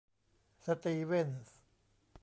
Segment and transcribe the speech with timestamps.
[0.65, 1.57] สตีเว่นส์